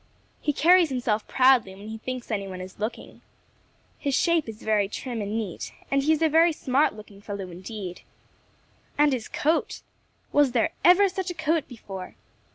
He 0.41 0.51
carries 0.51 0.89
himself 0.89 1.27
proudly 1.27 1.75
when 1.75 1.87
he 1.89 1.99
thinks 1.99 2.31
any 2.31 2.47
one 2.47 2.59
is 2.59 2.79
looking. 2.79 3.21
His 3.99 4.15
shape 4.15 4.49
is 4.49 4.63
very 4.63 4.87
trim 4.89 5.21
and 5.21 5.37
neat, 5.37 5.71
and 5.91 6.01
he 6.01 6.11
is 6.11 6.23
a 6.23 6.27
very 6.27 6.51
smart 6.51 6.95
looking 6.95 7.21
fellow 7.21 7.51
indeed. 7.51 8.01
And 8.97 9.13
his 9.13 9.27
coat! 9.27 9.83
Was 10.31 10.53
there 10.53 10.71
ever 10.83 11.07
such 11.07 11.29
a 11.29 11.35
coat 11.35 11.67
before? 11.67 12.15